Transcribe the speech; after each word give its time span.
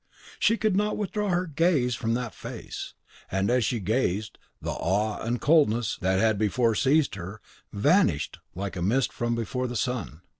She 0.39 0.57
could 0.57 0.75
not 0.75 0.97
withdraw 0.97 1.29
her 1.29 1.45
gaze 1.45 1.93
from 1.93 2.15
that 2.15 2.33
face, 2.33 2.95
and 3.29 3.51
as 3.51 3.63
she 3.63 3.79
gazed, 3.79 4.39
the 4.59 4.71
awe 4.71 5.21
and 5.21 5.39
coldness 5.39 5.99
that 6.01 6.17
had 6.17 6.39
before 6.39 6.73
seized 6.73 7.13
her, 7.13 7.39
vanished 7.71 8.39
like 8.55 8.75
a 8.75 8.81
mist 8.81 9.13
from 9.13 9.35
before 9.35 9.67
the 9.67 9.75
sun. 9.75 10.21